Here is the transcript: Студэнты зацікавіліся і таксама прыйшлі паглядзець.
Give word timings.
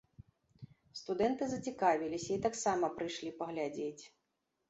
Студэнты 0.99 1.49
зацікавіліся 1.51 2.31
і 2.35 2.39
таксама 2.47 2.89
прыйшлі 2.97 3.29
паглядзець. 3.43 4.03